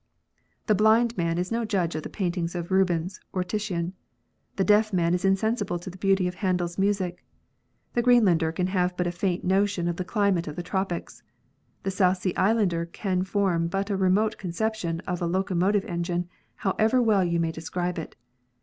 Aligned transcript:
The 0.65 0.73
blind 0.73 1.15
man 1.15 1.37
is 1.37 1.51
no 1.51 1.63
judge 1.63 1.93
of 1.93 2.01
the 2.01 2.09
paintings 2.09 2.55
of 2.55 2.71
Rubens 2.71 3.19
or 3.33 3.43
Titian; 3.43 3.93
the 4.55 4.63
deaf 4.63 4.91
man 4.91 5.13
is 5.13 5.23
insensible 5.23 5.77
to 5.77 5.91
the 5.91 5.97
beauty 5.99 6.27
of 6.27 6.33
Handel 6.33 6.65
s 6.65 6.79
music; 6.79 7.23
the 7.93 8.01
Greenlander 8.01 8.51
can 8.51 8.65
have 8.65 8.97
but 8.97 9.05
a 9.05 9.11
faint, 9.11 9.43
notion 9.43 9.87
of 9.87 9.97
the 9.97 10.03
climate 10.03 10.47
of 10.47 10.55
the 10.55 10.63
tropics; 10.63 11.21
the 11.83 11.91
South 11.91 12.17
Sea 12.17 12.33
islander 12.33 12.87
can 12.87 13.23
form 13.23 13.67
but 13.67 13.91
a 13.91 13.95
remote 13.95 14.39
conception 14.39 15.01
of 15.01 15.21
a 15.21 15.27
locomotive 15.27 15.85
engine, 15.85 16.27
however 16.55 16.99
well 16.99 17.23
you 17.23 17.39
may 17.39 17.51
describe 17.51 17.99
it. 17.99 18.15